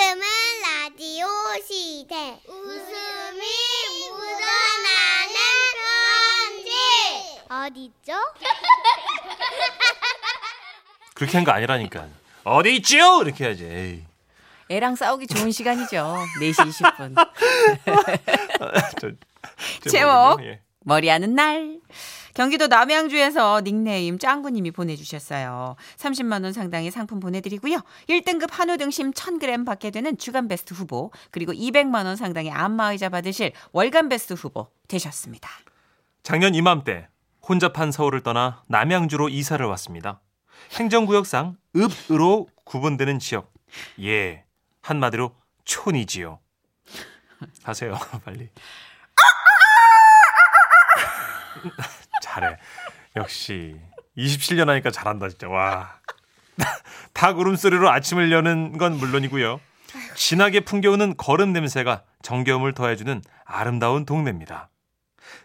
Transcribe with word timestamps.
지금은 0.00 0.24
라디오 0.62 1.26
시대. 1.62 2.40
웃음이 2.48 3.42
묻어나는 4.08 5.36
편지. 6.56 6.72
어디죠? 7.50 8.14
그렇게 11.14 11.36
한 11.36 11.44
거 11.44 11.52
아니라니까. 11.52 12.06
어디 12.44 12.76
있지요? 12.76 13.20
이렇게 13.20 13.44
해야지. 13.44 13.64
에이. 13.66 14.02
애랑 14.70 14.96
싸우기 14.96 15.26
좋은 15.26 15.52
시간이죠. 15.52 16.16
4시 16.40 16.70
20분. 16.70 17.14
저, 19.02 19.10
저 19.84 19.84
제목. 19.90 20.42
예. 20.44 20.62
머리 20.82 21.08
하는 21.10 21.34
날. 21.34 21.78
경기도 22.40 22.68
남양주에서 22.68 23.60
닉네임 23.64 24.18
짱구님이 24.18 24.70
보내주셨어요. 24.70 25.76
30만 25.98 26.42
원 26.42 26.54
상당의 26.54 26.90
상품 26.90 27.20
보내드리고요. 27.20 27.82
1등급 28.08 28.48
한우 28.50 28.78
등심 28.78 29.12
1000g 29.12 29.66
받게 29.66 29.90
되는 29.90 30.16
주간 30.16 30.48
베스트 30.48 30.72
후보 30.72 31.10
그리고 31.30 31.52
200만 31.52 32.06
원 32.06 32.16
상당의 32.16 32.50
안마의자 32.50 33.10
받으실 33.10 33.52
월간 33.72 34.08
베스트 34.08 34.32
후보 34.32 34.68
되셨습니다. 34.88 35.50
작년 36.22 36.54
이맘때 36.54 37.08
혼잡한 37.46 37.92
서울을 37.92 38.22
떠나 38.22 38.62
남양주로 38.68 39.28
이사를 39.28 39.66
왔습니다. 39.66 40.22
행정구역상 40.78 41.58
읍으로 41.76 42.48
구분되는 42.64 43.18
지역. 43.18 43.52
예, 44.00 44.44
한마디로 44.80 45.36
촌이지요. 45.66 46.38
하세요, 47.64 47.98
빨리. 48.24 48.48
잘해. 52.30 52.56
역시 53.16 53.76
27년 54.16 54.66
하니까 54.66 54.90
잘한다 54.90 55.28
진짜. 55.28 55.48
와. 55.48 55.90
닭 57.12 57.38
울음소리로 57.38 57.90
아침을 57.90 58.30
여는 58.30 58.78
건 58.78 58.96
물론이고요. 58.98 59.60
진하게 60.14 60.60
풍겨오는 60.60 61.16
걸음 61.16 61.52
냄새가 61.52 62.04
정겨움을 62.22 62.74
더해주는 62.74 63.22
아름다운 63.44 64.04
동네입니다. 64.04 64.68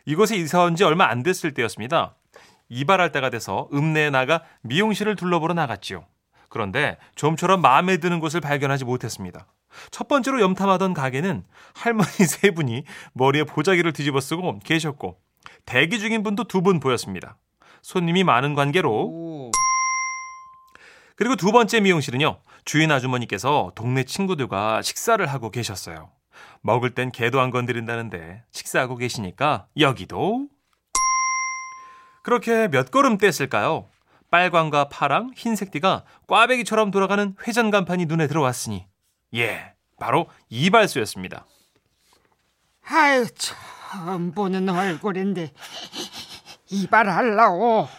이곳에 0.06 0.36
이사 0.36 0.62
온 0.62 0.76
지 0.76 0.84
얼마 0.84 1.06
안 1.08 1.24
됐을 1.24 1.54
때였습니다. 1.54 2.16
이발할 2.70 3.12
때가 3.12 3.30
돼서 3.30 3.70
읍내에 3.74 4.10
나가 4.10 4.42
미용실을 4.62 5.16
둘러보러 5.16 5.54
나갔지요. 5.54 6.06
그런데 6.50 6.98
좀처럼 7.16 7.62
마음에 7.62 7.98
드는 7.98 8.20
곳을 8.20 8.42
발견하지 8.42 8.86
못했습니다. 8.86 9.48
첫 9.92 10.08
번째로 10.08 10.42
염탐하던 10.42 10.94
가게는 10.94 11.44
할머니 11.74 12.10
세 12.28 12.52
분이 12.52 12.84
머리에 13.14 13.44
보자기를 13.44 13.94
뒤집어 13.94 14.20
쓰고 14.20 14.60
계셨고 14.60 15.20
대기 15.66 16.00
중인 16.00 16.24
분도 16.24 16.44
두 16.46 16.62
분 16.62 16.80
보였습니다. 16.80 17.38
손님이 17.82 18.24
많은 18.24 18.56
관계로 18.56 19.52
그리고 21.16 21.36
두 21.36 21.52
번째 21.52 21.80
미용실은요. 21.82 22.40
주인 22.66 22.92
아주머니께서 22.92 23.72
동네 23.76 24.04
친구들과 24.04 24.82
식사를 24.82 25.24
하고 25.26 25.50
계셨어요. 25.52 26.10
먹을 26.62 26.94
땐 26.94 27.12
개도 27.12 27.40
안 27.40 27.52
건드린다는데 27.52 28.44
식사하고 28.52 28.98
계시니까 28.98 29.68
여기도 29.80 30.48
그렇게 32.24 32.68
몇 32.68 32.90
걸음 32.92 33.18
뗐을까요? 33.18 33.86
빨강과 34.32 34.90
파랑, 34.90 35.32
흰색 35.36 35.72
띠가 35.72 36.04
꽈배기처럼 36.28 36.92
돌아가는 36.92 37.36
회전 37.48 37.70
간판이 37.70 38.08
눈에 38.08 38.28
들어왔으니 38.28 38.88
예, 39.36 39.74
바로 40.00 40.28
이발소였습니다. 40.50 41.46
아유 42.88 43.26
처음 43.96 44.32
보는 44.34 44.68
얼굴인데 44.68 45.54
이발하려고 46.70 47.88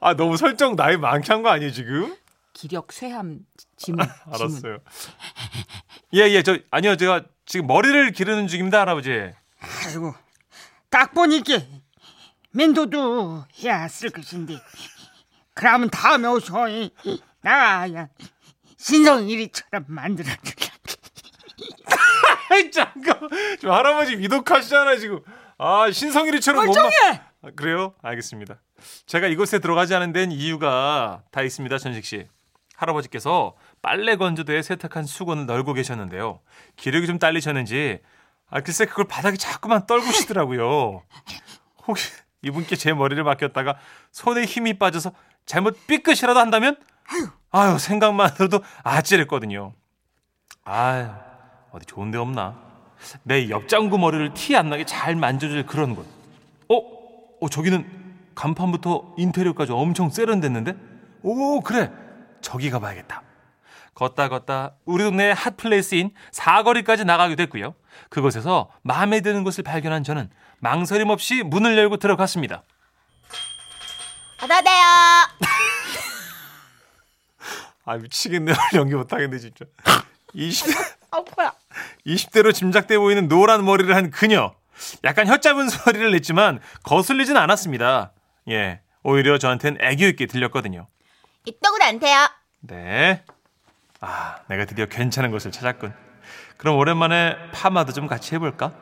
아 0.00 0.14
너무 0.14 0.36
설정 0.36 0.76
나이 0.76 0.96
많게 0.98 1.32
한 1.32 1.42
거 1.42 1.48
아니에요 1.48 1.72
지금? 1.72 2.14
기력 2.52 2.92
쇠함 2.92 3.40
지문. 3.76 4.04
지문. 4.06 4.08
알았어요. 4.32 4.78
예예 6.12 6.42
저 6.42 6.58
아니요 6.70 6.96
제가 6.96 7.22
지금 7.46 7.66
머리를 7.66 8.12
기르는 8.12 8.46
중입니다 8.48 8.80
할아버지. 8.80 9.10
아이고 9.86 10.14
딱 10.90 11.14
보니까 11.14 11.60
면도도 12.52 13.44
해야 13.62 13.88
쓸 13.88 14.10
것인데 14.10 14.58
그러면 15.54 15.88
다음에 15.90 16.28
오셔 16.28 16.68
이. 16.68 16.90
나야 17.40 18.08
신성일이처럼 18.78 19.84
만들어줄게 19.88 20.70
아이 22.50 22.70
잠깐 22.70 23.28
저 23.60 23.72
할아버지 23.72 24.16
위독하시잖아 24.18 24.96
지금. 24.96 25.20
아 25.58 25.90
신성일이처럼 25.90 26.66
멀쩡해 26.66 26.90
아, 27.42 27.50
그래요? 27.56 27.94
알겠습니다. 28.02 28.56
제가 29.06 29.26
이곳에 29.26 29.58
들어가지 29.58 29.94
않은 29.94 30.12
데는 30.12 30.32
이유가 30.32 31.22
다 31.30 31.42
있습니다, 31.42 31.78
전식 31.78 32.04
씨. 32.04 32.26
할아버지께서 32.76 33.54
빨래 33.80 34.16
건조대에 34.16 34.60
세탁한 34.60 35.04
수건을 35.06 35.46
널고 35.46 35.72
계셨는데요. 35.72 36.40
기력이 36.76 37.06
좀 37.06 37.18
딸리셨는지 37.18 38.00
아 38.50 38.60
글쎄 38.60 38.84
그걸 38.84 39.06
바닥에 39.06 39.36
자꾸만 39.38 39.86
떨구시더라고요. 39.86 41.02
혹시 41.86 42.12
이분께 42.42 42.76
제 42.76 42.92
머리를 42.92 43.22
맡겼다가 43.24 43.78
손에 44.12 44.44
힘이 44.44 44.78
빠져서 44.78 45.12
잘못 45.46 45.86
삐끗이라도 45.86 46.38
한다면 46.38 46.76
아유 47.50 47.78
생각만 47.78 48.30
해도 48.40 48.60
아찔했거든요. 48.82 49.72
아유 50.64 51.08
어디 51.76 51.84
좋은 51.84 52.10
데 52.10 52.16
없나? 52.18 52.56
내 53.22 53.50
옆짱구 53.50 53.98
머리를 53.98 54.32
티 54.32 54.56
안 54.56 54.70
나게 54.70 54.86
잘 54.86 55.14
만져줄 55.14 55.66
그런 55.66 55.94
곳. 55.94 56.06
어? 56.70 56.76
어 57.40 57.48
저기는 57.50 57.86
간판부터 58.34 59.14
인테리어까지 59.18 59.72
엄청 59.72 60.08
세련됐는데? 60.08 60.74
오 61.22 61.60
그래 61.60 61.92
저기 62.40 62.70
가봐야겠다. 62.70 63.22
걷다 63.94 64.30
걷다 64.30 64.72
우리 64.86 65.04
동네 65.04 65.32
핫플레이스인 65.32 66.12
사거리까지 66.32 67.04
나가게 67.04 67.36
됐고요. 67.36 67.74
그곳에서 68.08 68.70
마음에 68.82 69.20
드는 69.20 69.44
곳을 69.44 69.62
발견한 69.62 70.02
저는 70.02 70.30
망설임 70.60 71.10
없이 71.10 71.42
문을 71.42 71.76
열고 71.76 71.98
들어갔습니다. 71.98 72.62
어서오세요. 74.42 74.64
아 77.84 77.96
미치겠네 77.98 78.52
연기 78.76 78.94
못하겠네 78.94 79.38
진짜. 79.38 79.66
20, 80.32 80.74
아파요. 81.10 81.52
20대로 82.06 82.52
짐작돼 82.52 82.98
보이는 82.98 83.28
노란 83.28 83.64
머리를 83.64 83.94
한 83.94 84.10
그녀. 84.10 84.54
약간 85.04 85.26
혀 85.26 85.38
짧은 85.38 85.68
소리를 85.70 86.10
냈지만 86.12 86.60
거슬리진 86.82 87.36
않았습니다. 87.36 88.12
예, 88.50 88.80
오히려 89.02 89.38
저한텐 89.38 89.78
애교 89.80 90.04
있게 90.06 90.26
들렸거든요. 90.26 90.86
이쪽으로 91.44 91.84
앉으세요. 91.84 92.28
네. 92.60 93.22
아, 94.00 94.36
내가 94.48 94.64
드디어 94.64 94.86
괜찮은 94.86 95.30
것을 95.30 95.52
찾았군. 95.52 95.94
그럼 96.56 96.76
오랜만에 96.76 97.36
파마도 97.52 97.92
좀 97.92 98.06
같이 98.06 98.34
해볼까? 98.34 98.72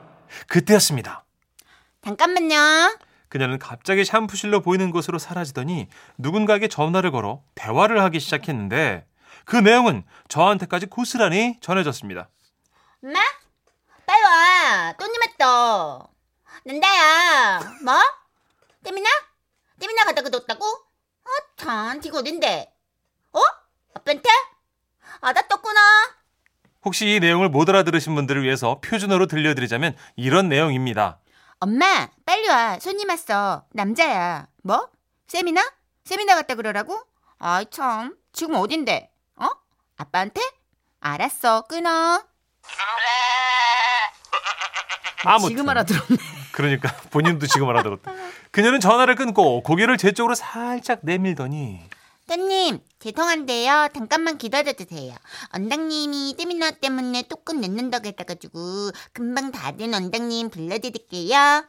그때였습니다. 0.49 1.25
잠깐만요. 2.03 2.99
그녀는 3.29 3.59
갑자기 3.59 4.05
샴푸실로 4.05 4.61
보이는 4.61 4.91
곳으로 4.91 5.19
사라지더니 5.19 5.89
누군가에게 6.19 6.69
전화를 6.69 7.11
걸어 7.11 7.43
대화를 7.55 8.01
하기 8.03 8.21
시작했는데 8.21 9.07
그 9.45 9.57
내용은 9.57 10.05
저한테까지 10.29 10.87
고스란히 10.87 11.59
전해졌습니다. 11.61 12.29
엄마? 13.05 13.21
빨리 14.07 14.23
와. 14.25 14.95
손님 14.99 15.21
왔어. 15.39 16.09
난다야. 16.65 17.61
뭐? 17.85 17.95
때미나? 18.83 19.07
때미나 19.79 20.05
가다 20.05 20.23
그뒀다고? 20.23 20.65
어, 20.65 21.29
참, 21.59 22.01
지금 22.01 22.21
어딘데? 22.21 22.73
어? 23.35 23.41
아빠한테? 23.95 24.31
알았었구나. 25.21 25.81
혹시 26.87 27.07
이 27.17 27.21
내용을 27.21 27.51
못 27.51 27.69
알아들으신 27.69 28.15
분들을 28.15 28.43
위해서 28.43 28.81
표준어로 28.81 29.27
들려드리자면 29.27 29.95
이런 30.17 30.49
내용입니다. 30.49 31.21
엄마, 31.61 32.09
빨리 32.25 32.49
와. 32.49 32.79
손님 32.79 33.11
왔어. 33.11 33.67
남자야. 33.75 34.49
뭐? 34.63 34.89
세미나? 35.27 35.63
세미나 36.05 36.37
갔다 36.37 36.55
그러라고? 36.55 36.99
아이, 37.39 37.67
참. 37.71 38.17
지금 38.33 38.55
어딘데? 38.55 39.13
어? 39.37 39.49
아빠한테? 39.99 40.41
알았어. 41.01 41.63
끊어. 41.69 42.25
아무튼 45.25 45.49
지금 45.51 45.69
알아들었네. 45.69 46.17
그러니까 46.53 46.95
본인도 47.11 47.47
지금 47.47 47.69
알아들었다. 47.69 48.13
그녀는 48.51 48.81
전화를 48.81 49.15
끊고 49.15 49.63
고개를 49.63 49.97
제 49.97 50.13
쪽으로 50.13 50.35
살짝 50.35 51.01
내밀더니 51.03 51.81
손님, 52.27 52.81
죄송한데요. 53.01 53.89
잠깐만 53.93 54.39
기다려주세요. 54.39 55.15
원장님이 55.53 56.35
세미나 56.39 56.71
때문에 56.73 57.25
조금 57.29 57.61
늦는다고 57.61 58.07
했다가지고 58.07 58.91
금방 59.13 59.53
다된 59.53 59.93
원장님 59.93 60.49
불러드릴게요. 60.51 61.65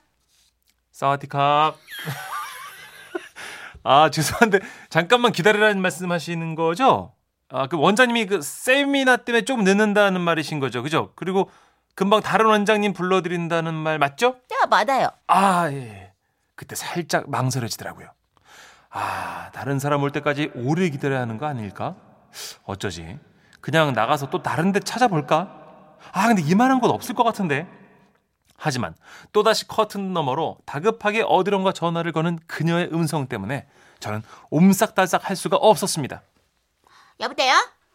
사와디캅. 0.92 1.76
아 3.84 4.10
죄송한데 4.10 4.60
잠깐만 4.90 5.34
기다리라는 5.34 5.82
말씀하시는 5.82 6.56
거죠? 6.56 7.15
아 7.56 7.68
그 7.68 7.78
원장님이 7.78 8.26
그 8.26 8.42
세미나 8.42 9.18
때문에 9.18 9.46
조금 9.46 9.64
늦는다는 9.64 10.22
말이신 10.22 10.60
거죠, 10.60 10.84
그죠? 10.84 11.12
그리고 11.16 11.50
금방 11.96 12.22
다른 12.22 12.48
원장님 12.48 12.94
불러드린다는 12.94 13.74
말 13.74 13.98
맞죠? 13.98 14.36
야, 14.52 14.66
맞아요. 14.70 15.10
아 15.28 15.70
예. 15.72 16.12
그때 16.56 16.76
살짝 16.76 17.30
망설여지더라고요. 17.30 18.08
아 18.90 19.50
다른 19.54 19.80
사람 19.80 20.04
올 20.04 20.12
때까지 20.12 20.52
오래 20.56 20.90
기다려야 20.90 21.22
하는 21.22 21.38
거 21.38 21.46
아닐까? 21.46 21.96
어쩌지? 22.66 23.18
그냥 23.62 23.94
나가서 23.94 24.30
또 24.30 24.44
다른 24.44 24.72
데 24.72 24.80
찾아볼까? 24.80 25.62
아, 26.12 26.28
근데 26.28 26.42
이만한 26.44 26.80
곳 26.80 26.90
없을 26.92 27.16
것 27.16 27.24
같은데. 27.24 27.68
하지만 28.58 28.94
또다시 29.34 29.68
커튼 29.68 30.14
너머로 30.14 30.58
다급하게 30.66 31.24
어디론가 31.28 31.72
전화를 31.74 32.12
거는 32.12 32.40
그녀의 32.48 32.90
음성 32.94 33.28
때문에 33.28 33.68
저는 34.00 34.22
옴싹달싹 34.50 35.30
할 35.30 35.36
수가 35.36 35.58
없었습니다. 35.58 36.22
여보세요? 37.20 37.54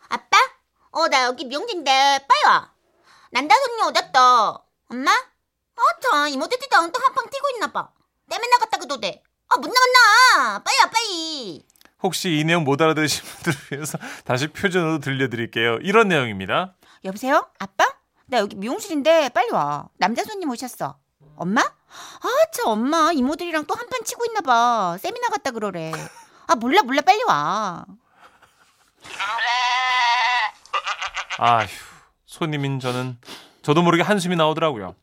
아빠? 0.08 0.36
어, 0.92 1.08
나 1.08 1.24
여기 1.24 1.44
미용진데 1.44 1.90
빨리 2.28 2.44
와. 2.46 2.72
난다 3.30 3.54
손님 3.66 3.84
어딨다. 3.86 4.54
엄마? 4.88 5.10
아, 5.12 5.82
참 6.02 6.28
이모들도 6.28 6.76
엉뚱 6.76 7.02
한방 7.04 7.28
뛰고 7.30 7.46
있나 7.54 7.68
봐. 7.72 7.90
내면 8.26 8.50
나갔다고도 8.50 9.00
돼. 9.00 9.22
아, 9.48 9.56
못 9.56 9.66
나갔나? 9.66 10.62
빨리 10.64 10.76
와, 10.82 10.90
빨리. 10.90 11.66
혹시 12.02 12.38
이 12.38 12.44
내용 12.44 12.64
못 12.64 12.80
알아들으신 12.80 13.24
분들을 13.24 13.58
위해서 13.72 13.98
다시 14.24 14.48
표준으로 14.48 14.98
들려드릴게요. 15.00 15.78
이런 15.82 16.08
내용입니다. 16.08 16.74
여보세요? 17.04 17.48
아빠? 17.58 17.86
나 18.26 18.38
여기 18.38 18.56
미용실인데 18.56 19.30
빨리 19.30 19.50
와. 19.52 19.88
남자 19.98 20.24
손님 20.24 20.50
오셨어. 20.50 20.98
엄마? 21.36 21.60
아, 21.62 22.28
참 22.52 22.66
엄마 22.68 23.12
이모들이랑 23.12 23.66
또 23.66 23.74
한판 23.74 24.04
치고 24.04 24.24
있나 24.26 24.40
봐. 24.40 24.96
세미나 25.00 25.28
갔다 25.28 25.50
그러래. 25.50 25.92
아, 26.46 26.54
몰라 26.56 26.82
몰라 26.82 27.00
빨리 27.02 27.22
와. 27.24 27.84
아휴, 31.38 31.66
손님인 32.26 32.80
저는 32.80 33.18
저도 33.62 33.82
모르게 33.82 34.02
한숨이 34.02 34.36
나오더라고요. 34.36 34.94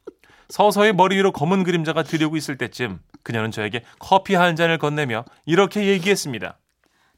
서서히 0.49 0.93
머리 0.93 1.17
위로 1.17 1.31
검은 1.31 1.63
그림자가 1.63 2.03
들여오고 2.03 2.37
있을 2.37 2.57
때쯤 2.57 2.99
그녀는 3.23 3.51
저에게 3.51 3.83
커피 3.99 4.35
한 4.35 4.55
잔을 4.55 4.77
건네며 4.77 5.25
이렇게 5.45 5.85
얘기했습니다. 5.87 6.57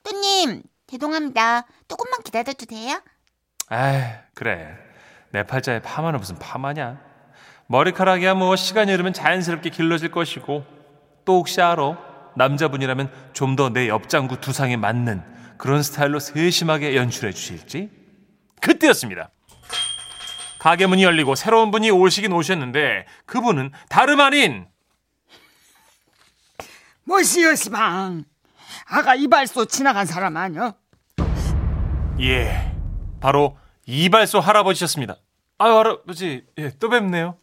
또님, 0.03 0.63
죄송합니다. 0.87 1.65
조금만 1.87 2.21
기다려도 2.23 2.65
돼요? 2.65 3.01
에이, 3.71 4.03
그래. 4.33 4.75
내 5.31 5.43
팔자에 5.43 5.81
파마는 5.81 6.19
무슨 6.19 6.39
파마냐? 6.39 6.97
머리카락이야 7.67 8.33
뭐 8.33 8.55
시간이 8.55 8.91
흐르면 8.91 9.13
자연스럽게 9.13 9.69
길러질 9.69 10.09
것이고 10.09 10.65
또 11.25 11.37
혹시 11.37 11.61
알아? 11.61 11.97
남자분이라면 12.35 13.31
좀 13.33 13.55
더 13.55 13.69
내 13.69 13.89
옆장구 13.89 14.39
두상에 14.41 14.75
맞는 14.77 15.21
그런 15.59 15.83
스타일로 15.83 16.19
세심하게 16.19 16.95
연출해 16.95 17.33
주실지? 17.33 17.89
그때였습니다. 18.61 19.29
가게 20.57 20.87
문이 20.87 21.03
열리고 21.03 21.35
새로운 21.35 21.69
분이 21.69 21.91
오시긴 21.91 22.31
오셨는데 22.31 23.05
그분은 23.25 23.71
다름 23.89 24.21
아닌 24.21 24.67
뭐시여 27.03 27.55
시방 27.55 28.23
아가 28.85 29.15
이발소 29.15 29.65
지나간 29.65 30.05
사람 30.05 30.37
아니여? 30.37 30.75
예 32.21 32.73
바로 33.19 33.57
이발소 33.85 34.39
할아버지셨습니다. 34.39 35.17
아유 35.57 35.77
할아버지 35.77 36.45
예, 36.57 36.69
또 36.79 36.89
뵙네요. 36.89 37.37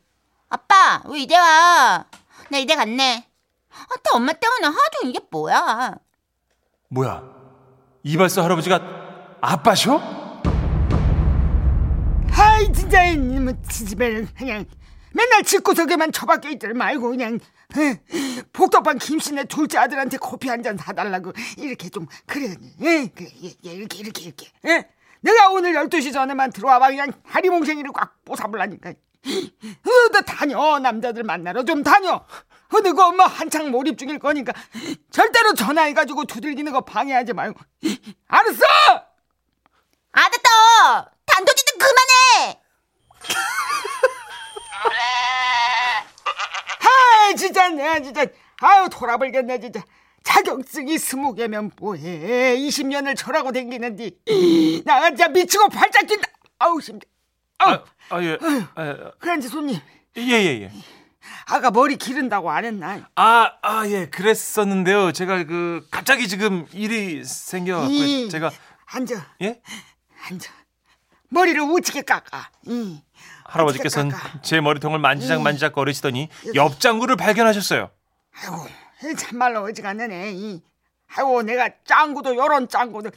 아빠, 0.49 1.03
왜 1.07 1.21
이제 1.21 1.37
와? 1.37 2.07
나 2.51 2.59
이제 2.59 2.75
갔네. 2.75 3.29
아, 3.71 3.95
나 4.03 4.11
엄마 4.15 4.33
때문에 4.33 4.67
하도 4.69 5.07
이게 5.09 5.19
뭐야? 5.31 5.97
뭐야? 6.89 7.46
이발소 8.07 8.41
할아버지가 8.41 8.81
아빠셔? 9.41 10.01
아이 12.31 12.73
진짜 12.73 13.05
이놈의 13.05 13.57
지지배를 13.69 14.29
그냥 14.39 14.65
맨날 15.13 15.43
집구석에만 15.43 16.13
처박혀 16.13 16.51
있들 16.51 16.73
말고 16.75 17.11
그냥 17.11 17.41
에, 17.77 18.01
복덕방 18.53 18.99
김씨네 18.99 19.45
둘째 19.47 19.79
아들한테 19.79 20.19
커피 20.19 20.49
한 20.49 20.63
잔 20.63 20.77
사달라고 20.77 21.33
이렇게 21.59 21.89
좀 21.89 22.07
그래 22.27 22.55
에, 22.81 23.09
그래, 23.09 23.29
예, 23.43 23.49
예, 23.65 23.71
이렇게 23.73 23.99
이렇게 23.99 24.23
이렇게 24.23 24.47
에? 24.65 24.87
내가 25.23 25.51
오늘 25.51 25.73
12시 25.73 26.13
전에만 26.13 26.53
들어와봐. 26.53 26.89
그냥 26.91 27.11
하리몽생이를 27.25 27.91
꽉 27.93 28.15
뽀사불라니까. 28.25 28.91
어, 28.91 29.91
너 30.13 30.21
다녀. 30.21 30.79
남자들 30.79 31.25
만나러 31.25 31.65
좀 31.65 31.83
다녀 31.83 32.25
어, 32.73 32.81
너가 32.81 33.09
엄마 33.09 33.27
한창 33.27 33.71
몰입 33.71 33.97
중일 33.99 34.19
거니까 34.19 34.53
절대로 35.11 35.55
전화해가지고 35.55 36.25
두들기는 36.25 36.73
거 36.73 36.81
방해하지 36.83 37.33
말고 37.33 37.61
알았어? 38.29 38.65
알았다! 40.13 41.13
단도지 41.27 41.65
좀 41.65 41.79
그만해! 41.79 42.61
아 46.81 47.35
진짜 47.37 47.69
내가 47.69 48.01
진짜 48.01 48.27
아유 48.61 48.89
돌아버리겠네 48.91 49.61
진짜 49.61 49.83
자격증이 50.23 50.99
스무 50.99 51.35
개면 51.35 51.71
뭐해 51.79 52.57
20년을 52.57 53.17
절하고 53.17 53.53
댕기는디 53.53 54.19
나 54.85 55.09
진짜 55.09 55.29
미치고 55.29 55.69
발작 55.69 56.07
뛴다 56.07 56.29
아우 56.59 56.81
힘들어 56.81 57.09
아우 57.59 57.75
아, 57.75 57.85
아 58.11 58.23
예. 58.23 58.39
아, 58.75 59.11
그런지 59.19 59.49
손님 59.49 59.79
예, 60.17 60.23
예, 60.23 60.63
예. 60.63 60.73
아까 61.47 61.71
머리 61.71 61.97
기른다고 61.97 62.51
안 62.51 62.65
했나 62.65 63.09
아, 63.15 63.53
아, 63.63 63.87
예, 63.89 64.07
그랬었는데요. 64.09 65.13
제가 65.13 65.45
그 65.45 65.87
갑자기 65.91 66.29
지금 66.29 66.67
일이 66.73 67.25
생겨갖고 67.25 67.93
이, 67.93 68.29
제가 68.29 68.51
앉아 68.87 69.35
예 69.43 69.61
앉아 70.29 70.53
머리를 71.29 71.61
우찌게 71.61 72.03
깎아 72.03 72.51
이. 72.67 73.01
할아버지께서는 73.45 74.11
깎아? 74.11 74.43
제 74.43 74.61
머리통을 74.61 74.99
만지작 74.99 75.41
만지작 75.43 75.73
거리시더니 75.73 76.29
옆장구를 76.55 77.17
발견하셨어요. 77.17 77.91
아이고 78.35 78.67
참말로 79.17 79.63
어지간하네 79.63 80.33
이. 80.33 80.63
아이고 81.15 81.43
내가 81.43 81.71
짱구도 81.85 82.35
요런 82.37 82.69
짱구도 82.69 83.11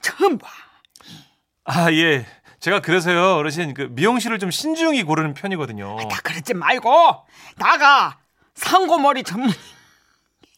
처음 0.00 0.38
봐 0.38 0.48
아, 1.64 1.90
예. 1.92 2.24
제가 2.60 2.80
그래서요, 2.80 3.36
어르신 3.36 3.74
그 3.74 3.82
미용실을 3.90 4.38
좀 4.38 4.50
신중히 4.50 5.02
고르는 5.02 5.34
편이거든요. 5.34 5.96
다 6.08 6.20
그러지 6.22 6.54
말고 6.54 7.24
나가 7.56 8.18
상고머리 8.54 9.22
전문 9.22 9.50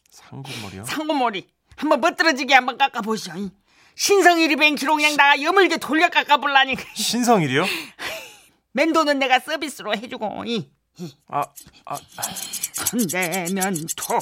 상고머리요? 0.09 0.85
상고머리 0.85 1.47
한번 1.75 2.01
멋들어지게 2.01 2.53
한번 2.53 2.77
깎아보시오 2.77 3.33
이. 3.37 3.51
신성일이 3.95 4.55
뱅키로 4.55 4.95
그냥 4.95 5.15
나가 5.17 5.41
여물게 5.41 5.77
돌려 5.77 6.09
깎아볼라니까 6.09 6.83
신성일이요? 6.93 7.65
맨도는 8.71 9.19
내가 9.19 9.39
서비스로 9.39 9.93
해주고 9.93 10.45
이. 10.45 10.69
아, 11.29 11.43
아, 11.85 11.97
손대면 12.73 13.87
토가 13.95 14.19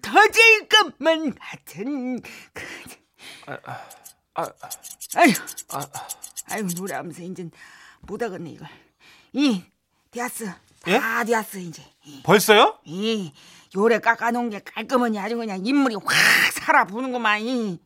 터질 0.00 0.68
것만 0.68 1.34
같은 1.34 2.20
그 2.54 2.64
아, 3.46 3.58
아 3.66 3.80
유 4.38 5.76
아, 5.76 5.86
아유 6.50 6.66
노래하면서 6.76 7.22
이제 7.22 7.48
못하겠네 8.02 8.50
이걸 8.50 8.68
이 9.32 9.62
되었어 10.10 10.46
예? 10.86 10.98
다 10.98 11.24
되었어 11.24 11.58
이제 11.58 11.82
벌써요? 12.22 12.78
이 12.84 13.32
요래 13.76 13.98
깎아놓은 13.98 14.50
게 14.50 14.60
깔끔하니 14.60 15.18
아주 15.18 15.36
그냥 15.36 15.64
인물이 15.64 15.94
확 15.94 16.04
살아부는구만 16.52 17.40
이. 17.42 17.78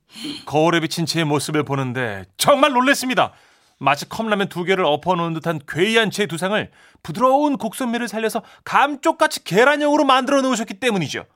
거울에 0.47 0.81
비친 0.81 1.05
제 1.07 1.25
모습을 1.25 1.63
보는데 1.65 2.25
정말 2.37 2.73
놀랬습니다. 2.73 3.33
마치 3.79 4.09
컵라면 4.09 4.49
두 4.49 4.65
개를 4.65 4.85
엎어놓은 4.85 5.35
듯한 5.35 5.61
괴이한 5.69 6.11
제 6.11 6.27
두상을 6.27 6.71
부드러운 7.03 7.59
곡선미를 7.59 8.09
살려서 8.09 8.43
감쪽같이 8.65 9.45
계란형으로 9.45 10.05
만들어 10.05 10.41
놓으셨기 10.41 10.75
때문이죠. 10.75 11.27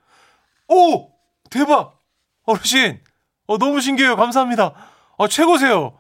오! 0.68 1.11
대박! 1.50 2.00
어르신! 2.44 3.00
어, 3.49 3.59
너무 3.59 3.80
신기해요. 3.80 4.16
감사합니다. 4.16 4.75
어, 5.18 5.28
최고세요. 5.28 5.98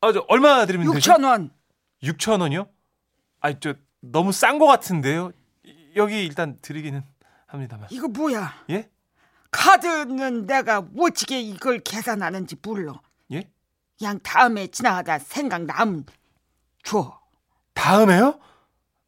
아, 0.00 0.12
저 0.12 0.24
얼마 0.28 0.64
드리면 0.66 0.92
되죠? 0.94 1.12
6천 1.12 1.24
원 1.24 1.50
6천 2.02 2.40
원이요? 2.40 2.66
아니, 3.40 3.56
저 3.60 3.74
너무 4.00 4.32
싼 4.32 4.58
거 4.58 4.66
같은데요. 4.66 5.32
이- 5.64 5.92
여기 5.96 6.24
일단 6.24 6.58
드리기는 6.62 7.02
합니다만. 7.46 7.86
이거 7.90 8.08
뭐야 8.08 8.54
예? 8.70 8.88
카드는 9.50 10.46
내가 10.46 10.86
어찌게 10.98 11.40
이걸 11.40 11.80
계산하는지 11.80 12.56
몰라 12.62 12.94
예? 13.32 13.48
그냥 13.98 14.18
다음에 14.22 14.66
지나가다 14.68 15.18
생각 15.18 15.62
나면 15.64 16.06
줘 16.82 17.20
다음에요? 17.74 18.38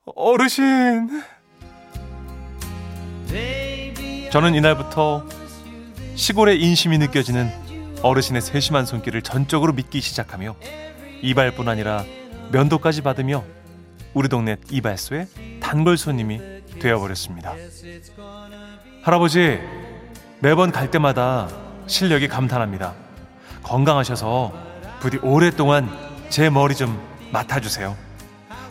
어르신. 0.05 1.23
저는 4.31 4.55
이날부터 4.55 5.27
시골의 6.17 6.61
인심이 6.63 6.99
느껴지는 6.99 7.51
어르신의 8.05 8.43
세심한 8.43 8.85
손길을 8.85 9.23
전적으로 9.23 9.73
믿기 9.73 10.03
시작하며 10.03 10.57
이발뿐 11.23 11.71
아니라 11.71 12.05
면도까지 12.53 13.01
받으며 13.01 13.43
우리 14.13 14.29
동네 14.29 14.57
이발소의 14.71 15.27
단골 15.61 15.97
손님이 15.97 16.39
되어버렸습니다. 16.81 17.55
할아버지, 19.03 19.59
매번 20.41 20.71
갈 20.71 20.91
때마다 20.91 21.49
실력이 21.87 22.29
감탄합니다. 22.29 22.93
건강하셔서 23.63 24.53
부디 25.01 25.17
오랫동안 25.23 25.89
제 26.29 26.51
머리 26.51 26.75
좀 26.75 27.01
맡아주세요. 27.33 27.97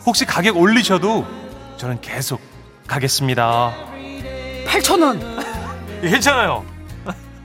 혹시 0.06 0.24
가격 0.24 0.56
올리셔도 0.56 1.26
저는 1.76 2.00
계속 2.00 2.40
가겠습니다. 2.86 3.74
8천 4.66 5.02
원 5.02 5.20
예, 6.04 6.10
괜찮아요. 6.10 6.73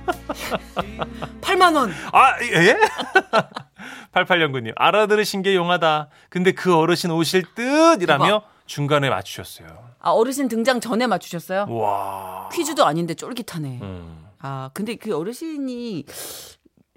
8만 1.41 1.75
원 1.75 1.91
아, 2.11 2.35
예? 2.41 2.77
8809님, 4.13 4.73
알아들으신 4.75 5.41
게 5.41 5.55
용하다. 5.55 6.09
근데 6.29 6.51
그 6.51 6.75
어르신 6.75 7.11
오실 7.11 7.43
듯이라며. 7.55 8.41
중간에 8.65 9.09
맞추셨어요. 9.09 9.67
아, 9.99 10.11
어르신 10.11 10.47
등장 10.47 10.79
전에 10.79 11.07
맞추셨어요? 11.07 11.65
와. 11.69 12.49
퀴즈도 12.51 12.85
아닌데 12.85 13.13
쫄깃하네. 13.13 13.79
음. 13.81 14.25
아, 14.39 14.69
근데 14.73 14.95
그 14.95 15.15
어르신이 15.15 16.05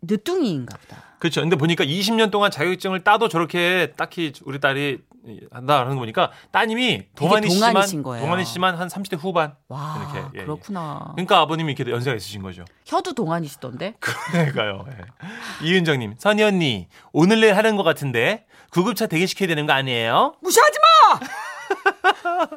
늦둥이인가 0.03 0.77
보다. 0.77 1.03
그렇죠. 1.19 1.41
근데 1.41 1.57
보니까 1.57 1.85
20년 1.85 2.31
동안 2.31 2.51
자격증을 2.51 3.05
따도 3.05 3.29
저렇게 3.29 3.93
딱히 3.97 4.33
우리 4.45 4.61
딸이 4.61 4.99
한다는 5.51 5.95
거 5.95 6.01
보니까 6.01 6.31
따님이 6.51 7.07
동안이시지만 7.15 7.73
동안이신 7.73 8.03
거예요. 8.03 8.25
동안이시지만 8.25 8.77
한 8.77 8.89
30대 8.89 9.17
후반. 9.19 9.55
와, 9.69 9.99
이렇게, 10.13 10.19
예, 10.37 10.41
예. 10.41 10.45
그렇구나. 10.45 11.13
그러니까 11.15 11.39
아버님이 11.41 11.73
이렇게 11.73 11.91
연세가 11.91 12.17
있으신 12.17 12.43
거죠. 12.43 12.65
혀도 12.87 13.13
동안이시던데? 13.15 13.95
그러니까요. 14.01 14.85
예. 14.91 15.67
이은정님, 15.67 16.15
선희 16.19 16.43
언니 16.43 16.89
오늘 17.13 17.41
내일 17.41 17.57
하는 17.57 17.77
것 17.77 17.83
같은데 17.83 18.47
구급차 18.71 19.07
대기시켜야 19.07 19.47
되는 19.49 19.67
거 19.67 19.73
아니에요? 19.73 20.35
무시하지 20.43 20.79
마. 20.79 21.21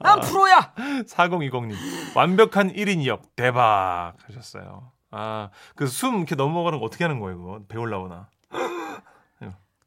난 0.00 0.20
프로야. 0.20 0.72
4020님 1.08 1.74
완벽한 2.16 2.72
1인 2.72 2.98
2역 3.04 3.20
대박 3.36 4.14
하셨어요. 4.26 4.90
아, 5.10 5.50
그 5.76 5.86
숨 5.86 6.16
이렇게 6.18 6.34
넘어가는 6.34 6.78
거 6.80 6.84
어떻게 6.84 7.04
하는 7.04 7.20
거예요, 7.20 7.38
그거? 7.38 7.60
배울라거나. 7.68 8.28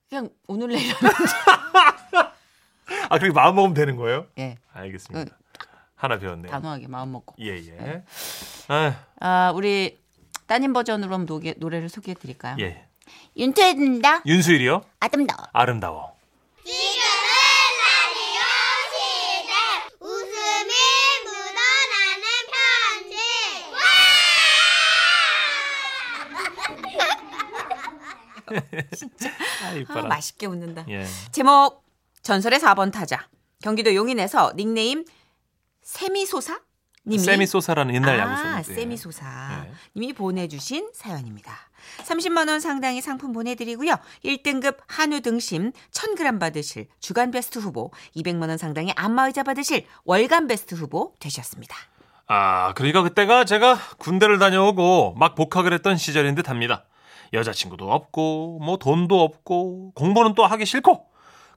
그냥 0.09 0.29
오늘 0.47 0.69
내일 0.69 0.93
아, 3.09 3.17
그렇게 3.19 3.33
마음 3.33 3.55
먹으면 3.55 3.73
되는 3.73 3.95
거예요? 3.97 4.27
예, 4.37 4.57
알겠습니다. 4.73 5.35
하나 5.95 6.17
배웠네요. 6.19 6.49
단호하게 6.51 6.87
마음 6.87 7.11
먹고. 7.11 7.35
예, 7.41 7.57
예. 7.57 8.03
아, 8.69 9.03
아, 9.19 9.51
우리 9.53 9.97
따님 10.45 10.71
버전으로 10.73 11.13
한번 11.13 11.25
노래, 11.25 11.53
노래를 11.57 11.89
소개해 11.89 12.15
드릴까요? 12.15 12.55
예. 12.59 12.85
든다. 13.75 14.21
윤수일이요? 14.25 14.83
아름다워. 14.99 15.47
아름다워. 15.53 16.15
지금은 16.63 16.77
라디오 17.81 18.39
시대 18.93 19.53
웃음이 19.99 20.73
묻어나는 21.25 22.25
편지 22.53 23.15
아, 23.73 23.77
아, 28.49 28.61
이 28.93 29.36
뻐라. 29.85 30.07
맛있게 30.07 30.45
웃는다. 30.45 30.85
예. 30.89 31.05
제목 31.31 31.83
전설의 32.21 32.59
4번 32.59 32.91
타자. 32.91 33.27
경기도 33.61 33.93
용인에서 33.95 34.53
닉네임 34.55 35.05
세미소사 35.81 36.59
님이 37.07 37.19
세미소사라는 37.19 37.95
옛날 37.95 38.19
아, 38.19 38.57
야구소. 38.57 38.73
세미소사 38.73 39.65
예. 39.65 39.71
님이 39.95 40.13
보내주신 40.13 40.91
사연입니다. 40.93 41.53
30만 41.99 42.49
원 42.49 42.59
상당의 42.59 43.01
상품 43.01 43.31
보내드리고요. 43.31 43.95
1등급 44.25 44.77
한우 44.87 45.21
등심 45.21 45.71
1000g 45.91 46.39
받으실 46.39 46.87
주간 46.99 47.31
베스트 47.31 47.59
후보, 47.59 47.91
200만 48.17 48.49
원 48.49 48.57
상당의 48.57 48.93
안마의자 48.97 49.43
받으실 49.43 49.85
월간 50.03 50.47
베스트 50.47 50.75
후보 50.75 51.13
되셨습니다. 51.19 51.77
아, 52.27 52.73
그러니까 52.73 53.03
그때가 53.03 53.45
제가 53.45 53.77
군대를 53.99 54.37
다녀오고 54.37 55.15
막 55.17 55.35
복학을 55.35 55.71
했던 55.71 55.95
시절인 55.95 56.35
듯 56.35 56.49
합니다. 56.49 56.83
여자친구도 57.33 57.91
없고, 57.91 58.59
뭐 58.61 58.77
돈도 58.77 59.21
없고, 59.21 59.91
공부는 59.93 60.35
또 60.35 60.45
하기 60.45 60.65
싫고, 60.65 61.07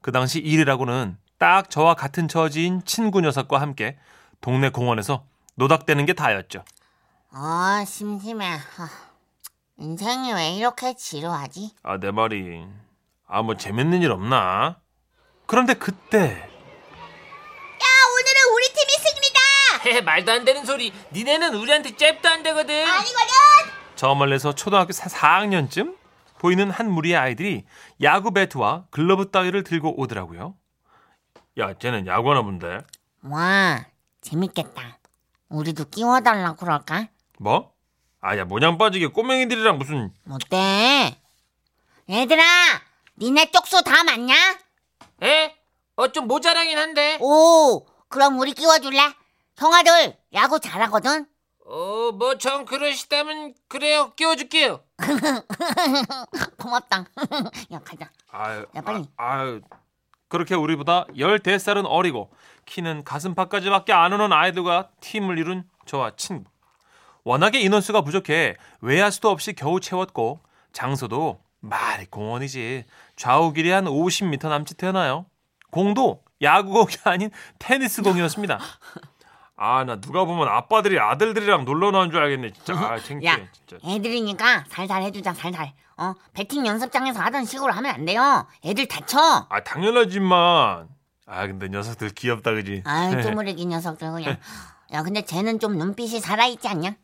그 0.02 0.12
당시 0.12 0.38
일이라고는 0.38 1.16
딱 1.38 1.70
저와 1.70 1.94
같은 1.94 2.28
처지인 2.28 2.84
친구 2.84 3.20
녀석과 3.20 3.60
함께 3.60 3.98
동네 4.40 4.70
공원에서 4.70 5.24
노닥대는 5.54 6.06
게 6.06 6.12
다였죠. 6.12 6.64
아, 7.32 7.84
심심해. 7.86 8.46
아, 8.46 8.90
인생이 9.78 10.32
왜 10.32 10.54
이렇게 10.54 10.94
지루하지? 10.94 11.74
아, 11.82 11.98
내 11.98 12.10
말이. 12.10 12.64
아, 13.26 13.42
뭐 13.42 13.56
재밌는 13.56 14.02
일 14.02 14.10
없나? 14.10 14.80
그런데 15.46 15.74
그때, 15.74 16.50
오늘은 18.20 18.54
우리 18.54 18.66
팀이 18.74 18.92
승리다 18.92 19.40
헤헤 19.86 20.00
말도 20.02 20.32
안 20.32 20.44
되는 20.44 20.64
소리. 20.64 20.92
니네는 21.12 21.54
우리한테 21.54 21.96
잽도 21.96 22.28
안 22.28 22.42
되거든. 22.42 22.74
아니거든 22.86 23.49
저 24.00 24.14
멀리서 24.14 24.54
초등학교 24.54 24.94
4학년쯤 24.94 25.94
보이는 26.38 26.70
한 26.70 26.90
무리의 26.90 27.16
아이들이 27.18 27.66
야구 28.02 28.30
배트와 28.32 28.86
글러브 28.90 29.30
따위를 29.30 29.62
들고 29.62 30.00
오더라고요. 30.00 30.54
야, 31.58 31.74
쟤는 31.74 32.06
야구하나 32.06 32.40
본데. 32.40 32.80
와, 33.24 33.84
재밌겠다. 34.22 34.98
우리도 35.50 35.90
끼워달라고 35.90 36.56
그럴까? 36.56 37.08
뭐? 37.40 37.74
아야 38.22 38.46
모양 38.46 38.78
빠지게 38.78 39.08
꼬맹이들이랑 39.08 39.76
무슨 39.76 40.14
어때? 40.30 41.20
얘들아, 42.08 42.42
니네 43.18 43.50
쪽수 43.50 43.84
다 43.84 44.02
맞냐? 44.02 44.34
에? 45.24 45.54
어 45.96 46.08
좀 46.08 46.26
모자라긴 46.26 46.78
한데. 46.78 47.18
오, 47.20 47.84
그럼 48.08 48.38
우리 48.38 48.52
끼워줄래? 48.54 49.12
형아들, 49.58 50.16
야구 50.32 50.58
잘하거든? 50.58 51.26
어 51.72 52.10
뭐 52.12 52.36
전 52.38 52.64
그러시다면 52.64 53.54
그래요. 53.68 54.12
끼워줄게요. 54.16 54.80
고맙다. 56.58 57.04
야, 57.72 57.78
가자. 57.84 58.10
아유, 58.32 58.66
야, 58.74 58.80
빨리. 58.80 59.04
아, 59.16 59.32
아유, 59.40 59.60
그렇게 60.28 60.54
우리보다 60.56 61.06
14살은 61.16 61.84
어리고 61.86 62.30
키는 62.66 63.04
가슴팍까지밖에 63.04 63.92
안 63.92 64.12
오는 64.12 64.32
아이들과 64.32 64.88
팀을 65.00 65.38
이룬 65.38 65.64
저와 65.86 66.12
친구. 66.16 66.50
워낙에 67.22 67.60
인원수가 67.60 68.00
부족해 68.00 68.56
외야수도 68.80 69.28
없이 69.30 69.52
겨우 69.52 69.78
채웠고 69.80 70.40
장소도 70.72 71.40
말이 71.60 72.06
공원이지 72.06 72.84
좌우 73.16 73.52
길이 73.52 73.70
한 73.70 73.84
50m 73.84 74.48
남짓 74.48 74.76
되나요? 74.78 75.26
공도 75.70 76.24
야구공이 76.42 76.94
아닌 77.04 77.30
테니스 77.58 78.02
공이었습니다. 78.02 78.58
아 79.62 79.84
나 79.84 80.00
누가 80.00 80.24
보면 80.24 80.48
아빠들이 80.48 80.98
아들들이랑 80.98 81.66
놀러 81.66 81.90
나온 81.90 82.10
줄 82.10 82.22
알겠네 82.22 82.50
진짜. 82.52 82.72
아 82.74 82.98
창피해 82.98 83.30
야, 83.30 83.38
진짜. 83.52 83.76
애들이니까 83.86 84.64
살살 84.70 85.02
해주자, 85.02 85.34
살살. 85.34 85.72
어, 85.98 86.14
배팅 86.32 86.66
연습장에서 86.66 87.20
하던 87.20 87.44
식으로 87.44 87.70
하면 87.74 87.94
안 87.94 88.04
돼요. 88.06 88.46
애들 88.64 88.88
다쳐. 88.88 89.46
아 89.50 89.62
당연하지만 89.62 90.88
아 91.26 91.46
근데 91.46 91.68
녀석들 91.68 92.08
귀엽다 92.10 92.52
그지 92.52 92.82
아유, 92.86 93.20
쪼무레기 93.22 93.66
녀석들 93.66 94.10
그냥. 94.12 94.38
야, 94.92 95.02
근데 95.02 95.22
쟤는 95.22 95.60
좀 95.60 95.76
눈빛이 95.76 96.20
살아있지 96.20 96.66
않냐? 96.66 96.94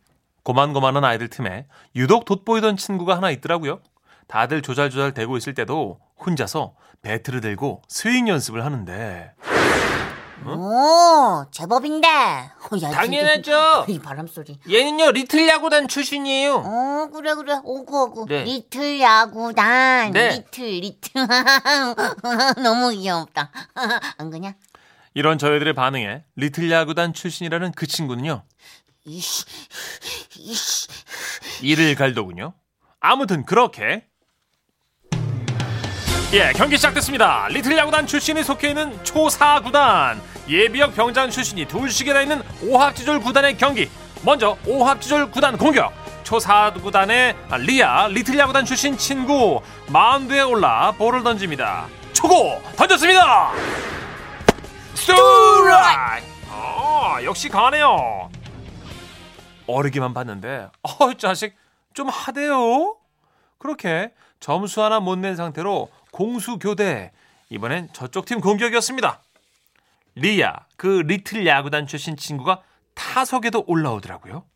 고만고만한 0.42 1.04
아이들 1.04 1.28
틈에 1.28 1.66
유독 1.94 2.24
돋보이던 2.24 2.76
친구가 2.76 3.16
하나 3.16 3.30
있더라고요 3.30 3.80
다들 4.28 4.62
조잘조잘 4.62 5.12
대고 5.12 5.36
있을 5.36 5.54
때도 5.54 5.98
혼자서 6.24 6.74
배트를 7.02 7.40
들고 7.40 7.82
스윙 7.88 8.28
연습을 8.28 8.64
하는데 8.64 9.32
오, 10.44 11.44
제법인데. 11.50 12.08
어, 12.08 12.76
야, 12.82 12.90
당연하죠. 12.90 13.86
이 13.88 13.98
바람 13.98 14.26
소리. 14.26 14.58
얘는요 14.70 15.12
리틀 15.12 15.48
야구단 15.48 15.88
출신이에요. 15.88 16.54
어, 16.56 17.08
그래, 17.12 17.34
그래. 17.34 17.54
오구, 17.64 18.02
오구. 18.02 18.26
네. 18.28 18.44
리틀 18.44 19.00
야구단. 19.00 20.12
네. 20.12 20.36
리틀, 20.36 20.64
리틀. 20.80 21.12
너무 22.62 22.90
귀엽다. 22.90 23.50
안 24.18 24.30
그냐? 24.30 24.54
이런 25.14 25.38
저희들의 25.38 25.72
반응에 25.72 26.24
리틀 26.36 26.70
야구단 26.70 27.14
출신이라는 27.14 27.72
그 27.72 27.86
친구는요 27.86 28.42
이씨, 29.06 29.46
이씨. 30.36 30.88
이를 31.62 31.94
갈더군요 31.94 32.52
아무튼 33.00 33.46
그렇게 33.46 34.04
예 36.32 36.52
경기 36.52 36.76
시작됐습니다. 36.76 37.46
리틀 37.48 37.76
야구단 37.76 38.06
출신이 38.06 38.42
속해 38.42 38.68
있는 38.70 38.98
초4 39.04 39.62
구단. 39.62 40.20
예비역 40.48 40.94
병장 40.94 41.30
출신이 41.30 41.66
둘씩이나 41.66 42.22
있는 42.22 42.42
오합지졸 42.62 43.20
구단의 43.20 43.56
경기. 43.56 43.88
먼저 44.22 44.56
오합지졸 44.66 45.30
구단 45.30 45.56
공격. 45.56 45.92
초4 46.24 46.82
구단의 46.82 47.36
리아 47.58 48.08
리틀 48.08 48.36
야구단 48.38 48.64
출신 48.64 48.96
친구. 48.98 49.60
마운드에 49.88 50.40
올라 50.40 50.92
볼을 50.92 51.22
던집니다. 51.22 51.86
초구! 52.12 52.60
던졌습니다! 52.76 53.52
스트라이크! 54.94 56.26
아 56.50 57.18
역시 57.22 57.48
강하네요. 57.48 58.30
어리기만 59.68 60.12
봤는데 60.14 60.68
어 60.82 61.14
자식 61.14 61.54
좀 61.94 62.08
하대요. 62.08 62.96
그렇게 63.58 64.10
점수 64.40 64.82
하나 64.82 64.98
못 65.00 65.16
낸 65.18 65.36
상태로 65.36 65.88
공수 66.16 66.58
교대 66.58 67.12
이번엔 67.50 67.90
저쪽 67.92 68.24
팀 68.24 68.40
공격이었습니다 68.40 69.20
리아 70.14 70.54
그 70.78 71.02
리틀 71.06 71.46
야구단 71.46 71.86
출신 71.86 72.16
친구가 72.16 72.62
타석에도 72.94 73.64
올라오더라고요 73.66 74.46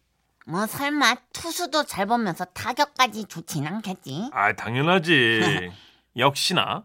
뭐 0.46 0.66
설마 0.66 1.16
투수도 1.34 1.84
잘 1.84 2.06
보면서 2.06 2.46
타격까지 2.46 3.26
좋진 3.26 3.66
않겠지? 3.66 4.30
아 4.32 4.54
당연하지 4.54 5.70
역시나 6.16 6.84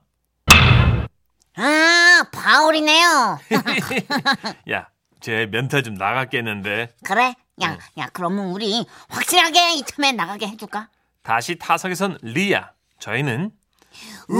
아, 1.57 2.23
파울이네요. 2.33 3.39
야 4.69 4.94
쟤 4.94 5.45
멘탈 5.51 5.83
좀 5.83 5.93
나갔겠는데 5.93 6.93
그래? 7.05 7.33
야, 7.63 7.77
야, 7.97 8.09
그러면 8.11 8.47
우리 8.47 8.85
확실하게 9.07 9.75
이 9.75 9.83
틈에 9.83 10.11
나가게 10.11 10.47
해줄까? 10.47 10.89
다시 11.23 11.57
타석에 11.57 11.95
선 11.95 12.17
리아. 12.21 12.71
저희는 12.99 13.51
으. 14.29 14.35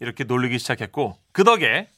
이렇게 0.00 0.24
놀리기 0.24 0.58
시작했고 0.58 1.16
그 1.32 1.44
덕에 1.44 1.88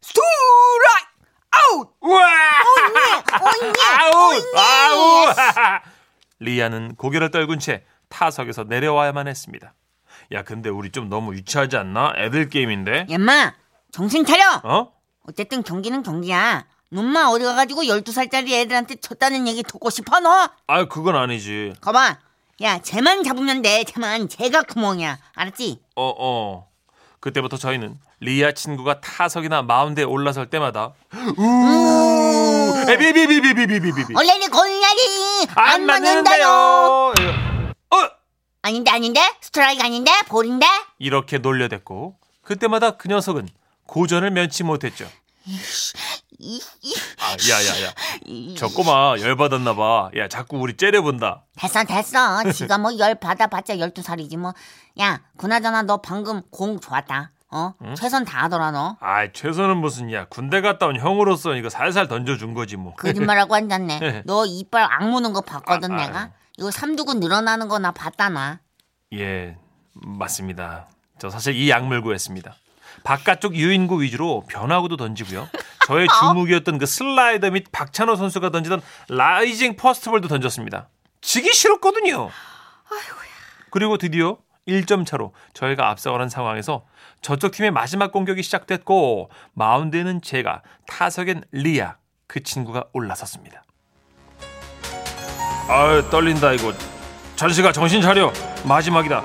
스트라이크 0.00 1.12
아웃. 1.50 1.88
우와! 2.00 2.22
언니, 3.40 3.72
아우! 4.00 4.32
아우! 4.56 5.26
리아는 6.40 6.94
고개를 6.96 7.30
떨군 7.30 7.58
채 7.58 7.84
타석에서 8.08 8.64
내려와야만 8.64 9.28
했습니다. 9.28 9.74
야, 10.32 10.42
근데 10.42 10.68
우리 10.70 10.90
좀 10.90 11.08
너무 11.08 11.34
유치하지 11.34 11.76
않나? 11.76 12.12
애들 12.16 12.48
게임인데. 12.48 13.06
얌마, 13.10 13.54
정신 13.92 14.24
차려. 14.24 14.60
어? 14.64 14.92
어쨌든 15.28 15.62
경기는 15.62 16.02
경기야. 16.02 16.66
눈만 16.90 17.26
어디 17.28 17.44
가가지고 17.44 17.82
12살짜리 17.82 18.52
애들한테 18.52 18.96
졌다는 18.96 19.46
얘기 19.48 19.62
듣고 19.62 19.88
싶어, 19.90 20.20
너? 20.20 20.48
아, 20.66 20.84
그건 20.88 21.16
아니지. 21.16 21.74
거봐. 21.80 22.18
야, 22.62 22.78
쟤만 22.80 23.24
잡으면 23.24 23.62
돼. 23.62 23.84
쟤만. 23.84 24.28
쟤가 24.28 24.62
구멍이야. 24.62 25.18
알았지? 25.34 25.80
어, 25.96 26.12
어. 26.18 26.68
그때부터 27.20 27.56
저희는 27.56 27.98
리아 28.20 28.52
친구가 28.52 29.00
타석이나 29.00 29.62
마운드에 29.62 30.02
올라설 30.04 30.50
때마다 30.50 30.92
우! 31.38 32.84
에비비비비비비비비. 32.88 34.14
얼레리 34.16 34.46
골라리 34.48 35.46
안 35.54 35.86
맞는데요. 35.86 36.48
어! 36.48 37.12
아닌데 38.62 38.90
아닌데 38.90 39.20
스트라이크 39.40 39.82
아닌데 39.84 40.10
볼인데 40.28 40.66
이렇게 40.98 41.38
놀려댔고 41.38 42.16
그때마다 42.42 42.92
그 42.96 43.06
녀석은 43.08 43.48
고전을 43.86 44.30
면치 44.32 44.64
못했죠. 44.64 45.08
아, 47.20 47.36
야야야. 47.50 47.92
저 48.56 48.68
꼬마 48.68 49.14
열받았나 49.18 49.74
봐. 49.74 50.10
야, 50.16 50.28
자꾸 50.28 50.58
우리 50.58 50.76
째려본다. 50.76 51.44
됐어 51.56 51.84
됐어 51.84 52.52
지가 52.52 52.78
뭐 52.78 52.92
열 52.98 53.14
받아봤자 53.14 53.76
12살이지 53.76 54.36
뭐야 54.36 55.20
그나저나 55.36 55.82
너 55.82 55.98
방금 55.98 56.42
공 56.50 56.78
좋았다 56.80 57.30
어 57.50 57.74
최선 57.96 58.24
다하더라 58.24 58.70
너 58.70 58.96
아, 59.00 59.30
최선은 59.32 59.76
무슨 59.78 60.12
야. 60.12 60.24
군대 60.26 60.60
갔다 60.60 60.86
온 60.86 60.98
형으로서 60.98 61.54
이거 61.54 61.68
살살 61.68 62.08
던져준 62.08 62.54
거지 62.54 62.76
뭐. 62.76 62.94
거짓말하고 62.94 63.54
앉았네 63.54 64.22
너 64.26 64.44
이빨 64.46 64.86
악무는 64.90 65.32
거 65.32 65.40
봤거든 65.42 65.92
아, 65.92 65.96
내가 66.06 66.18
아유. 66.20 66.28
이거 66.58 66.70
삼두근 66.70 67.20
늘어나는 67.20 67.68
거 67.68 67.78
나 67.78 67.92
봤다 67.92 68.28
나 68.28 68.60
예, 69.14 69.56
맞습니다. 69.94 70.88
저 71.18 71.28
사실 71.30 71.54
이 71.54 71.68
악물고 71.70 72.14
했습니다. 72.14 72.54
바깥쪽 73.04 73.54
유인구 73.54 74.02
위주로 74.02 74.44
변화구도 74.48 74.96
던지고요. 74.96 75.48
저의 75.86 76.06
주무기였던 76.20 76.78
그 76.78 76.86
슬라이더 76.86 77.50
및 77.50 77.66
박찬호 77.72 78.16
선수가 78.16 78.50
던지던 78.50 78.80
라이징 79.08 79.76
패스트볼도 79.76 80.28
던졌습니다. 80.28 80.88
지기 81.20 81.52
싫었거든요. 81.52 82.30
그리고 83.70 83.98
드디어 83.98 84.38
1점 84.68 85.04
차로 85.04 85.34
저희가 85.54 85.88
앞서가는 85.90 86.28
상황에서 86.28 86.84
저쪽 87.20 87.52
팀의 87.52 87.70
마지막 87.70 88.12
공격이 88.12 88.42
시작됐고 88.42 89.30
마운드에는 89.54 90.22
제가 90.22 90.62
타석엔 90.86 91.44
리아 91.52 91.96
그 92.26 92.42
친구가 92.42 92.84
올라섰습니다. 92.92 93.64
아유 95.68 96.08
떨린다 96.10 96.52
이거 96.52 96.72
전시가 97.36 97.72
정신 97.72 98.02
차려 98.02 98.32
마지막이다 98.64 99.22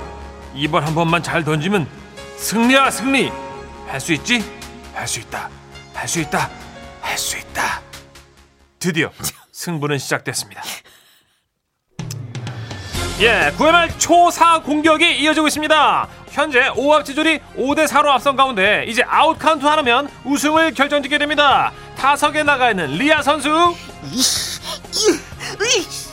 이번 0.55 0.84
한 0.84 0.96
번만 0.96 1.22
잘 1.22 1.43
던지면 1.43 1.88
승리야 2.38 2.89
승리 2.91 3.31
할 3.88 4.00
수 4.00 4.13
있지? 4.13 4.44
할 4.94 5.08
수 5.08 5.20
있다. 5.20 5.50
할 5.94 6.08
수 6.08 6.20
있다. 6.20 6.50
할 7.01 7.17
수 7.17 7.38
있다. 7.38 7.82
드디어 8.79 9.10
승부는 9.51 9.98
시작됐습니다. 9.98 10.62
예 13.20 13.51
9회 13.58 13.72
말 13.72 13.98
초4 13.98 14.62
공격이 14.62 15.20
이어지고 15.22 15.48
있습니다. 15.48 16.08
현재 16.29 16.70
오합지졸이 16.69 17.39
5대 17.58 17.88
4로 17.88 18.08
앞선 18.10 18.36
가운데 18.36 18.86
이제 18.88 19.01
아웃 19.08 19.40
카운트 19.40 19.66
하나면 19.66 20.07
우승을 20.24 20.74
결정짓게 20.75 21.18
됩니다. 21.18 21.72
타석에 21.98 22.44
나가 22.44 22.70
있는 22.70 22.92
리아 22.92 23.24
선수. 23.24 23.75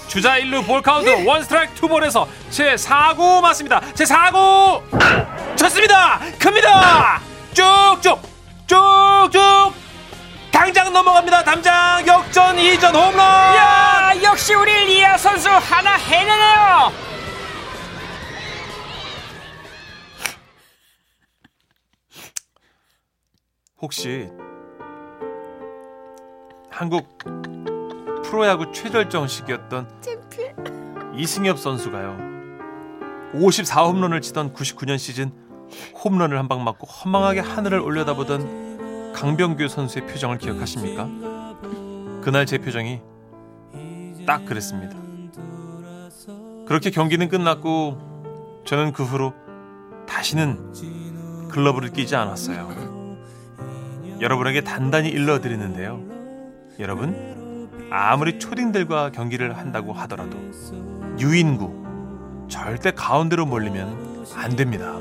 주자 0.08 0.38
1루 0.38 0.64
볼 0.66 0.80
카운트 0.80 1.10
원 1.26 1.42
스트라이크 1.42 1.74
투 1.74 1.88
볼에서 1.88 2.26
제 2.48 2.76
4구 2.76 3.42
맞습니다. 3.42 3.82
제 3.94 4.04
4구! 4.04 5.56
쳤습니다. 5.56 6.20
큽니다. 6.38 7.20
쭉쭉 7.54 8.20
쭉쭉 8.66 9.84
담장 10.50 10.92
넘어갑니다. 10.92 11.42
담장 11.44 12.06
역전 12.06 12.56
투런 12.56 12.94
홈런. 12.94 13.18
야, 13.18 14.12
역시 14.22 14.54
우리 14.54 14.72
리아 14.86 15.16
선수 15.16 15.48
하나 15.48 15.94
해내네요. 15.94 16.92
혹시 23.80 24.30
한국 26.70 27.18
프로야구 28.24 28.72
최절정 28.72 29.28
시기였던 29.28 30.02
이승엽 31.16 31.58
선수가요. 31.58 32.16
54홈런을 33.34 34.22
치던 34.22 34.54
99년 34.54 34.98
시즌 34.98 35.32
홈런을 36.04 36.38
한 36.38 36.48
방 36.48 36.62
맞고 36.64 36.86
허망하게 36.86 37.40
하늘을 37.40 37.80
올려다보던 37.80 39.12
강병규 39.14 39.68
선수의 39.68 40.06
표정을 40.06 40.38
기억하십니까? 40.38 41.08
그날 42.22 42.46
제 42.46 42.58
표정이 42.58 43.00
딱 44.26 44.44
그랬습니다. 44.44 44.96
그렇게 46.66 46.90
경기는 46.90 47.28
끝났고 47.28 48.62
저는 48.66 48.92
그 48.92 49.04
후로 49.04 49.32
다시는 50.08 51.48
글러브를 51.50 51.90
끼지 51.90 52.16
않았어요. 52.16 53.16
여러분에게 54.20 54.62
단단히 54.62 55.08
일러드리는데요. 55.10 56.00
여러분, 56.80 57.68
아무리 57.90 58.38
초딩들과 58.38 59.10
경기를 59.10 59.56
한다고 59.56 59.92
하더라도 59.92 60.36
유인구 61.18 61.84
절대 62.48 62.90
가운데로 62.90 63.46
몰리면 63.46 64.24
안 64.34 64.56
됩니다. 64.56 64.94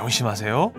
명심하세요. 0.00 0.72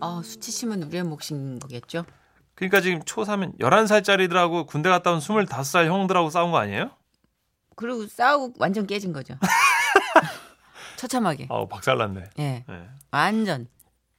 아, 0.00 0.20
수치심은 0.24 0.82
우리의 0.84 1.04
몫인 1.04 1.58
거겠죠? 1.58 2.04
그러니까 2.54 2.80
지금 2.80 3.00
초3면 3.00 3.58
11살짜리들하고 3.58 4.66
군대 4.66 4.90
갔다 4.90 5.12
온 5.12 5.20
25살 5.20 5.86
형들하고 5.86 6.28
싸운 6.30 6.50
거 6.50 6.58
아니에요? 6.58 6.90
그리고 7.76 8.06
싸우고 8.06 8.54
완전 8.58 8.86
깨진 8.86 9.12
거죠. 9.12 9.34
처참하게. 10.96 11.48
아우 11.50 11.66
박살났네. 11.66 12.24
예. 12.38 12.64
네. 12.68 12.88
완전. 13.10 13.66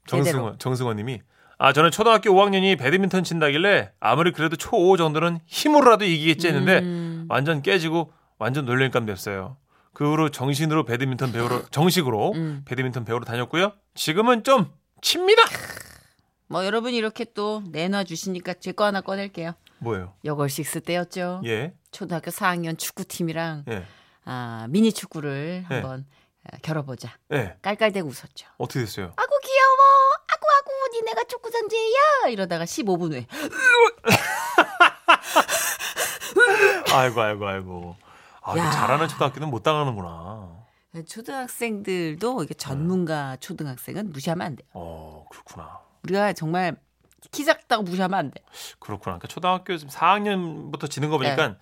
정승원, 0.07 0.57
정승원 0.59 0.97
님이 0.97 1.21
아 1.57 1.71
저는 1.71 1.91
초등학교 1.91 2.31
5학년이 2.31 2.77
배드민턴 2.77 3.23
친다길래 3.23 3.91
아무리 4.01 4.31
그래도 4.31 4.57
초5 4.57 4.97
정도는 4.97 5.39
힘으로라도 5.45 6.03
이기겠지 6.03 6.47
했는데 6.47 6.79
음. 6.79 7.25
완전 7.29 7.61
깨지고 7.61 8.11
완전 8.39 8.65
놀림감 8.65 9.05
됐어요. 9.05 9.55
그 9.93 10.09
후로 10.09 10.29
정신으로 10.29 10.83
배드민턴 10.85 11.31
배우러 11.31 11.63
정식으로 11.69 12.31
음. 12.33 12.61
배드민턴 12.65 13.05
배우러 13.05 13.23
다녔고요. 13.25 13.71
지금은 13.95 14.43
좀 14.43 14.71
칩니다. 15.01 15.41
뭐 16.47 16.65
여러분이 16.65 16.97
이렇게 16.97 17.25
또 17.33 17.63
내놔 17.71 18.03
주시니까 18.03 18.55
제 18.55 18.73
거 18.73 18.83
하나 18.85 18.99
꺼낼게요. 19.01 19.53
뭐예요? 19.79 20.13
여걸식스 20.25 20.81
때였죠. 20.81 21.41
예. 21.45 21.73
초등학교 21.91 22.31
4학년 22.31 22.77
축구팀이랑 22.79 23.65
예. 23.69 23.85
아, 24.25 24.65
미니 24.69 24.91
축구를 24.93 25.65
네. 25.69 25.75
한번 25.75 26.05
아, 26.51 26.57
겨뤄보자. 26.61 27.11
예. 27.33 27.55
깔깔대고 27.61 28.07
웃었죠. 28.09 28.47
어떻게 28.57 28.79
됐어요? 28.81 29.13
아구 29.15 29.39
귀여워. 29.43 29.77
아구 30.27 30.45
아구 30.59 30.71
니네가 30.95 31.23
축구 31.25 31.49
선수야. 31.51 32.29
이러다가 32.31 32.63
15분 32.65 33.11
후에 33.13 33.27
아이고 36.93 37.21
아이고 37.21 37.47
아이고. 37.47 37.95
아. 38.43 38.71
잘하는 38.71 39.07
초등학교는 39.07 39.49
못 39.49 39.63
당하는구나. 39.63 40.63
초등학생들도 41.07 42.43
이게 42.43 42.53
전문가 42.53 43.35
초등학생은 43.37 44.11
무시하면 44.11 44.45
안 44.45 44.55
돼요. 44.55 44.67
어, 44.73 45.25
그렇구나. 45.31 45.79
우리가 46.03 46.33
정말 46.33 46.75
키 47.31 47.45
작다고 47.45 47.83
무시하면 47.83 48.19
안 48.19 48.31
돼. 48.31 48.41
그렇구나. 48.79 49.17
그러니까 49.17 49.27
초등학교 49.27 49.75
지금 49.77 49.91
4학년부터 49.91 50.89
지는 50.89 51.09
거 51.09 51.17
보니까 51.17 51.47
네. 51.47 51.55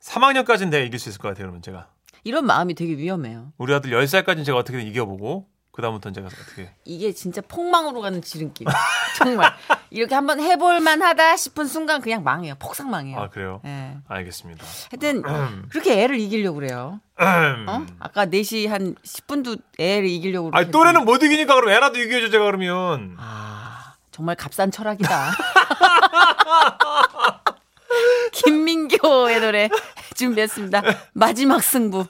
3학년까지는 0.00 0.70
내가 0.70 0.84
이길 0.84 0.98
수 0.98 1.08
있을 1.08 1.20
것 1.20 1.28
같아요. 1.28 1.44
그러면 1.44 1.62
제가. 1.62 1.88
이런 2.22 2.46
마음이 2.46 2.74
되게 2.74 2.96
위험해요. 2.96 3.52
우리 3.58 3.74
아들 3.74 3.90
10살까지는 3.90 4.44
제가 4.46 4.56
어떻게든 4.58 4.86
이겨보고 4.86 5.46
그다음부터는 5.74 6.14
제가 6.14 6.28
어떻게 6.28 6.70
이게 6.84 7.12
진짜 7.12 7.40
폭망으로 7.40 8.00
가는 8.00 8.22
지름길. 8.22 8.66
정말 9.18 9.52
이렇게 9.90 10.14
한번 10.14 10.40
해볼 10.40 10.80
만하다 10.80 11.36
싶은 11.36 11.66
순간 11.66 12.00
그냥 12.00 12.22
망해요. 12.22 12.54
폭삭 12.60 12.88
망해요. 12.88 13.18
아 13.18 13.28
그래요? 13.28 13.60
예. 13.64 13.96
알겠습니다. 14.06 14.64
하여튼 14.92 15.22
그렇게 15.70 16.00
애를 16.02 16.20
이기려고 16.20 16.60
그래요. 16.60 17.00
어? 17.18 17.86
아까 17.98 18.26
4시 18.26 18.68
한 18.68 18.94
10분도 19.04 19.60
애를 19.78 20.08
이기려고 20.08 20.50
그랬는데. 20.50 20.70
또래는 20.70 21.04
못 21.04 21.22
이기니까 21.22 21.54
그럼 21.56 21.70
애라도 21.70 21.98
이겨줘 21.98 22.30
제가 22.30 22.44
그러면 22.44 23.16
아, 23.18 23.94
정말 24.12 24.36
값싼 24.36 24.70
철학이다. 24.70 25.32
김민교의 28.32 29.40
노래 29.40 29.68
준비했습니다. 30.14 30.82
마지막 31.14 31.62
승부. 31.62 32.06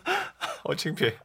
어, 0.64 0.74
창피해. 0.74 1.16